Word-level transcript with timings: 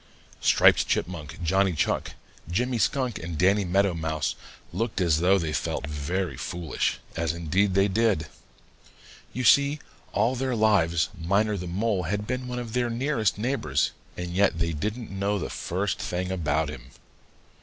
Striped 0.41 0.87
Chipmunk, 0.87 1.43
Johnny 1.43 1.73
Chuck, 1.73 2.13
Jimmy 2.49 2.79
Skunk, 2.79 3.19
and 3.19 3.37
Danny 3.37 3.63
Meadow 3.63 3.93
Mouse 3.93 4.33
looked 4.73 4.99
as 4.99 5.19
though 5.19 5.37
they 5.37 5.53
felt 5.53 5.85
very 5.85 6.35
foolish, 6.37 6.97
as 7.15 7.33
indeed 7.33 7.75
they 7.75 7.87
did. 7.87 8.25
You 9.31 9.43
see, 9.43 9.77
all 10.11 10.33
their 10.35 10.55
lives 10.55 11.09
Miner 11.15 11.55
the 11.55 11.67
Mole 11.67 12.01
had 12.09 12.25
been 12.25 12.47
one 12.47 12.57
of 12.57 12.73
their 12.73 12.89
nearest 12.89 13.37
neighbors, 13.37 13.91
and 14.17 14.31
yet 14.31 14.57
they 14.57 14.73
didn't 14.73 15.11
know 15.11 15.37
the 15.37 15.51
first 15.51 15.99
thing 15.99 16.31
about 16.31 16.69
him. 16.69 16.89